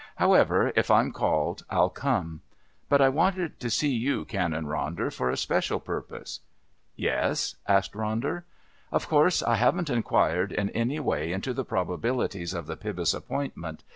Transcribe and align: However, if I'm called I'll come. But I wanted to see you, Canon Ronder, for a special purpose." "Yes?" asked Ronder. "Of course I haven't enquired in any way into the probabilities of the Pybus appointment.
However, 0.15 0.73
if 0.75 0.89
I'm 0.89 1.11
called 1.11 1.61
I'll 1.69 1.91
come. 1.91 2.41
But 2.89 3.01
I 3.01 3.09
wanted 3.09 3.59
to 3.59 3.69
see 3.69 3.93
you, 3.95 4.25
Canon 4.25 4.65
Ronder, 4.65 5.13
for 5.13 5.29
a 5.29 5.37
special 5.37 5.79
purpose." 5.79 6.39
"Yes?" 6.95 7.53
asked 7.67 7.93
Ronder. 7.93 8.41
"Of 8.91 9.07
course 9.07 9.43
I 9.43 9.57
haven't 9.57 9.91
enquired 9.91 10.51
in 10.51 10.71
any 10.71 10.99
way 10.99 11.31
into 11.31 11.53
the 11.53 11.63
probabilities 11.65 12.55
of 12.55 12.65
the 12.65 12.75
Pybus 12.77 13.13
appointment. 13.13 13.83